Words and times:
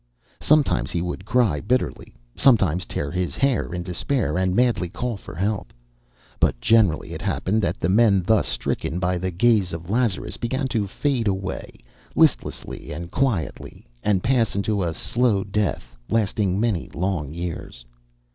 Sometimes 0.39 0.89
he 0.89 0.99
would 0.99 1.25
cry 1.25 1.59
bitterly, 1.61 2.15
sometimes 2.35 2.85
tear 2.87 3.11
his 3.11 3.35
hair 3.35 3.71
in 3.71 3.83
despair 3.83 4.35
and 4.35 4.55
madly 4.55 4.89
call 4.89 5.15
for 5.15 5.35
help; 5.35 5.71
but 6.39 6.59
generally 6.59 7.13
it 7.13 7.21
happened 7.21 7.61
that 7.61 7.79
the 7.79 7.87
men 7.87 8.23
thus 8.25 8.47
stricken 8.47 8.97
by 8.97 9.19
the 9.19 9.29
gaze 9.29 9.73
of 9.73 9.91
Lazarus 9.91 10.37
began 10.37 10.67
to 10.69 10.87
fade 10.87 11.27
away 11.27 11.77
listlessly 12.15 12.91
and 12.91 13.11
quietly 13.11 13.85
and 14.01 14.23
pass 14.23 14.55
into 14.55 14.81
a 14.81 14.95
slow 14.95 15.43
death 15.43 15.95
lasting 16.09 16.59
many 16.59 16.89
long 16.95 17.31
years. 17.31 17.85